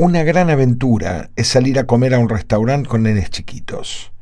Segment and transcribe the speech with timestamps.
[0.00, 4.12] Una gran aventura es salir a comer a un restaurante con nenes chiquitos.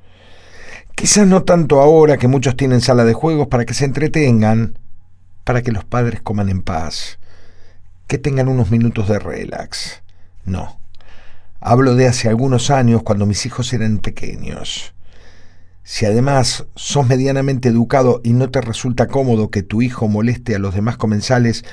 [0.94, 4.78] Quizás no tanto ahora que muchos tienen sala de juegos para que se entretengan,
[5.44, 7.18] para que los padres coman en paz,
[8.06, 10.02] que tengan unos minutos de relax.
[10.46, 10.80] No.
[11.60, 14.94] Hablo de hace algunos años cuando mis hijos eran pequeños.
[15.82, 20.58] Si además sos medianamente educado y no te resulta cómodo que tu hijo moleste a
[20.58, 21.66] los demás comensales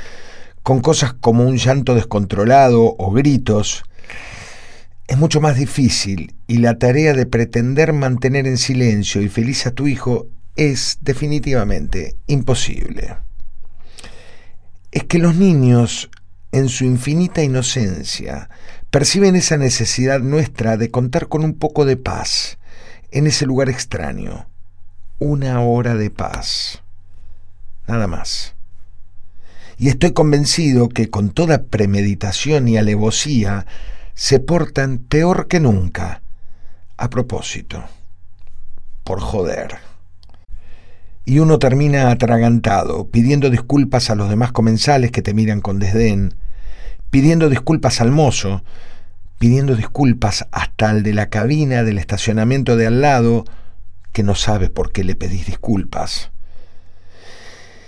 [0.62, 3.86] con cosas como un llanto descontrolado o gritos,
[5.08, 9.72] es mucho más difícil y la tarea de pretender mantener en silencio y feliz a
[9.72, 13.18] tu hijo es definitivamente imposible.
[14.92, 16.10] Es que los niños,
[16.52, 18.50] en su infinita inocencia,
[18.92, 22.60] perciben esa necesidad nuestra de contar con un poco de paz,
[23.12, 24.48] en ese lugar extraño.
[25.20, 26.82] Una hora de paz.
[27.88, 28.56] Nada más.
[29.78, 33.66] Y estoy convencido que con toda premeditación y alevosía
[34.14, 36.22] se portan peor que nunca.
[36.98, 37.84] A propósito.
[39.04, 39.78] Por joder.
[41.26, 46.36] Y uno termina atragantado, pidiendo disculpas a los demás comensales que te miran con desdén,
[47.10, 48.64] pidiendo disculpas al mozo,
[49.40, 53.46] pidiendo disculpas hasta al de la cabina del estacionamiento de al lado,
[54.12, 56.32] que no sabe por qué le pedís disculpas.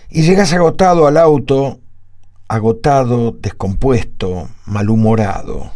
[0.10, 1.80] Y llegas agotado al auto,
[2.48, 5.72] agotado, descompuesto, malhumorado.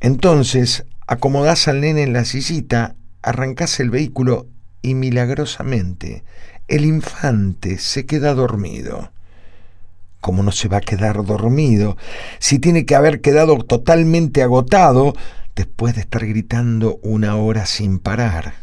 [0.00, 4.46] Entonces, acomodás al nene en la sillita, arrancás el vehículo
[4.82, 6.24] y milagrosamente
[6.68, 9.10] el infante se queda dormido.
[10.20, 11.96] ¿Cómo no se va a quedar dormido
[12.38, 15.14] si tiene que haber quedado totalmente agotado
[15.56, 18.54] después de estar gritando una hora sin parar?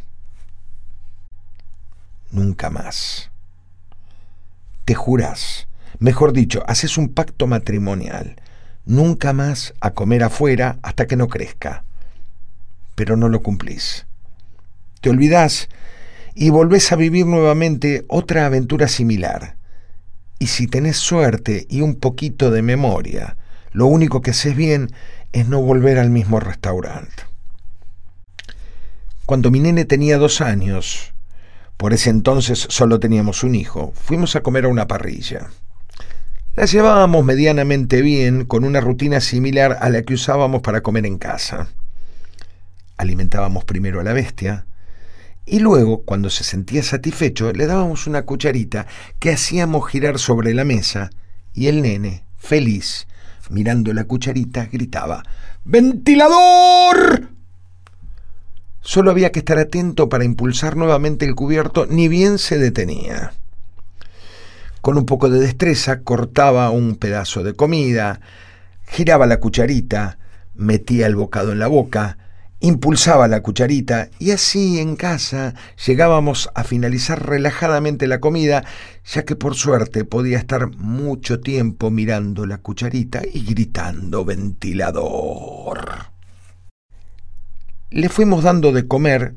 [2.31, 3.31] Nunca más.
[4.83, 5.67] Te jurás,
[6.00, 8.36] mejor dicho, haces un pacto matrimonial,
[8.86, 11.84] nunca más a comer afuera hasta que no crezca.
[12.96, 14.06] Pero no lo cumplís.
[15.01, 15.69] Te olvidás
[16.34, 19.56] y volvés a vivir nuevamente otra aventura similar
[20.40, 23.38] y si tenés suerte y un poquito de memoria,
[23.72, 24.91] lo único que haces bien
[25.31, 27.24] es no volver al mismo restaurante.
[29.25, 31.13] Cuando mi nene tenía dos años,
[31.78, 35.50] por ese entonces solo teníamos un hijo, fuimos a comer a una parrilla.
[36.56, 41.18] La llevábamos medianamente bien, con una rutina similar a la que usábamos para comer en
[41.18, 41.68] casa.
[42.96, 44.66] Alimentábamos primero a la bestia,
[45.46, 48.88] y luego, cuando se sentía satisfecho, le dábamos una cucharita
[49.20, 51.10] que hacíamos girar sobre la mesa
[51.54, 53.06] y el nene, feliz,
[53.50, 55.24] mirando la cucharita, gritaba
[55.66, 57.32] ¡Ventilador!
[58.80, 63.34] Solo había que estar atento para impulsar nuevamente el cubierto, ni bien se detenía.
[64.85, 68.22] Con un poco de destreza cortaba un pedazo de comida,
[68.85, 70.19] giraba la cucharita,
[70.53, 72.19] metía el bocado en la boca,
[72.59, 75.56] impulsaba la cucharita y así en casa
[75.88, 78.63] llegábamos a finalizar relajadamente la comida,
[79.03, 85.79] ya que por suerte podía estar mucho tiempo mirando la cucharita y gritando ventilador.
[87.90, 89.34] Le fuimos dando de comer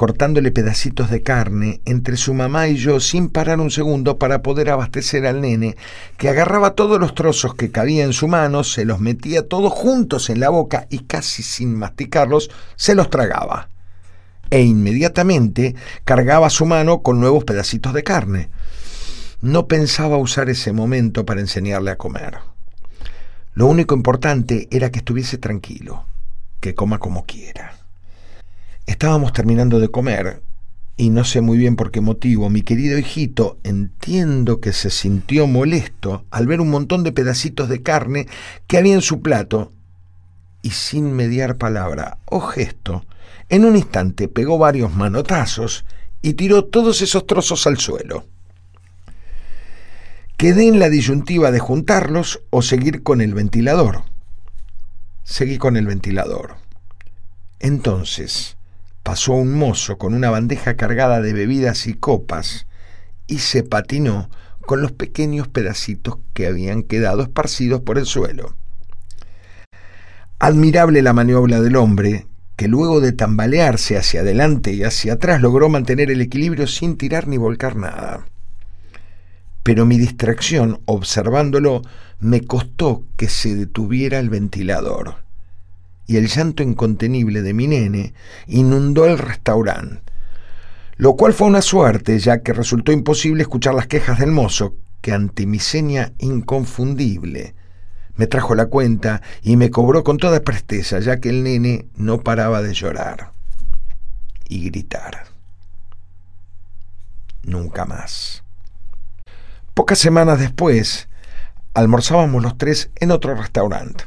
[0.00, 4.70] cortándole pedacitos de carne entre su mamá y yo sin parar un segundo para poder
[4.70, 5.76] abastecer al nene,
[6.16, 10.30] que agarraba todos los trozos que cabía en su mano, se los metía todos juntos
[10.30, 13.68] en la boca y casi sin masticarlos se los tragaba.
[14.48, 15.74] E inmediatamente
[16.06, 18.48] cargaba su mano con nuevos pedacitos de carne.
[19.42, 22.38] No pensaba usar ese momento para enseñarle a comer.
[23.52, 26.06] Lo único importante era que estuviese tranquilo,
[26.58, 27.79] que coma como quiera.
[28.86, 30.42] Estábamos terminando de comer
[30.96, 35.46] y no sé muy bien por qué motivo, mi querido hijito entiendo que se sintió
[35.46, 38.26] molesto al ver un montón de pedacitos de carne
[38.66, 39.72] que había en su plato
[40.60, 43.06] y sin mediar palabra o gesto,
[43.48, 45.86] en un instante pegó varios manotazos
[46.22, 48.24] y tiró todos esos trozos al suelo.
[50.36, 54.04] Quedé en la disyuntiva de juntarlos o seguir con el ventilador.
[55.24, 56.56] Seguí con el ventilador.
[57.58, 58.56] Entonces,
[59.10, 62.68] pasó un mozo con una bandeja cargada de bebidas y copas
[63.26, 64.30] y se patinó
[64.60, 68.54] con los pequeños pedacitos que habían quedado esparcidos por el suelo.
[70.38, 75.68] Admirable la maniobra del hombre, que luego de tambalearse hacia adelante y hacia atrás logró
[75.68, 78.28] mantener el equilibrio sin tirar ni volcar nada.
[79.64, 81.82] Pero mi distracción, observándolo,
[82.20, 85.16] me costó que se detuviera el ventilador
[86.10, 88.14] y el llanto incontenible de mi nene
[88.48, 90.02] inundó el restaurante,
[90.96, 95.12] lo cual fue una suerte, ya que resultó imposible escuchar las quejas del mozo, que
[95.12, 97.54] ante mi seña inconfundible
[98.16, 102.18] Me trajo la cuenta y me cobró con toda presteza, ya que el nene no
[102.22, 103.30] paraba de llorar
[104.48, 105.26] y gritar.
[107.44, 108.42] Nunca más.
[109.74, 111.08] Pocas semanas después,
[111.72, 114.06] almorzábamos los tres en otro restaurante.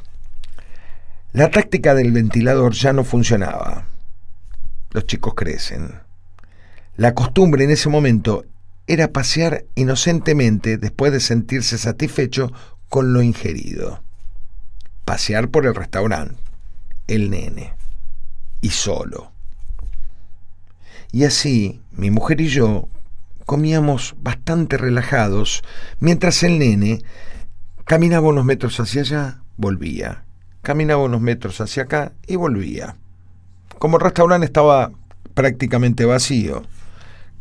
[1.34, 3.88] La táctica del ventilador ya no funcionaba.
[4.92, 6.00] Los chicos crecen.
[6.96, 8.46] La costumbre en ese momento
[8.86, 12.52] era pasear inocentemente después de sentirse satisfecho
[12.88, 14.04] con lo ingerido.
[15.06, 16.40] Pasear por el restaurante,
[17.08, 17.74] el nene,
[18.62, 19.32] y solo.
[21.12, 22.90] Y así, mi mujer y yo
[23.48, 25.64] comíamos bastante relajados,
[26.00, 27.02] mientras el nene
[27.86, 30.26] caminaba unos metros hacia allá, volvía,
[30.64, 32.96] caminaba unos metros hacia acá y volvía.
[33.78, 34.92] Como el restaurante estaba
[35.36, 36.64] prácticamente vacío,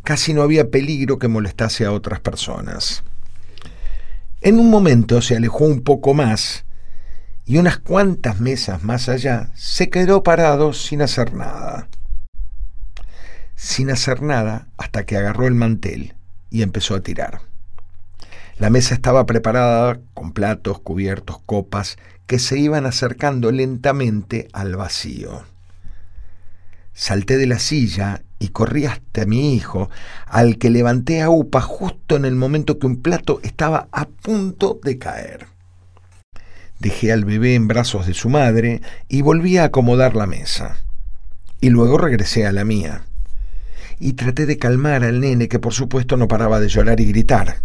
[0.02, 3.04] casi no había peligro que molestase a otras personas.
[4.40, 6.64] En un momento se alejó un poco más
[7.46, 11.88] y unas cuantas mesas más allá se quedó parado sin hacer nada.
[13.54, 16.14] Sin hacer nada hasta que agarró el mantel
[16.50, 17.51] y empezó a tirar.
[18.62, 21.96] La mesa estaba preparada con platos, cubiertos, copas
[22.28, 25.42] que se iban acercando lentamente al vacío.
[26.92, 29.90] Salté de la silla y corrí hasta mi hijo,
[30.26, 34.78] al que levanté a upa justo en el momento que un plato estaba a punto
[34.84, 35.48] de caer.
[36.78, 40.76] Dejé al bebé en brazos de su madre y volví a acomodar la mesa.
[41.60, 43.02] Y luego regresé a la mía.
[43.98, 47.56] Y traté de calmar al nene que por supuesto no paraba de llorar y gritar.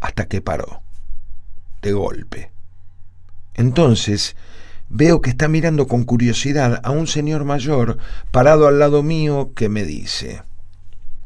[0.00, 0.82] Hasta que paró.
[1.82, 2.50] De golpe.
[3.54, 4.36] Entonces
[4.88, 7.98] veo que está mirando con curiosidad a un señor mayor
[8.30, 10.42] parado al lado mío que me dice,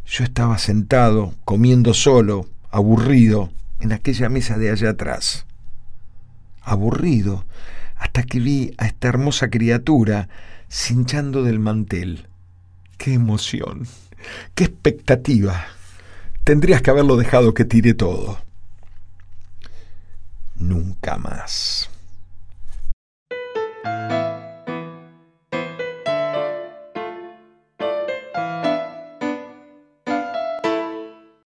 [0.07, 3.51] yo estaba sentado, comiendo solo, aburrido,
[3.81, 5.47] en aquella mesa de allá atrás.
[6.63, 7.45] Aburrido,
[7.97, 10.29] hasta que vi a esta hermosa criatura
[10.69, 12.29] cinchando del mantel.
[12.99, 13.87] ¡Qué emoción!
[14.55, 15.65] ¡Qué expectativa!
[16.45, 18.39] Tendrías que haberlo dejado que tire todo.
[20.61, 21.90] Nunca más.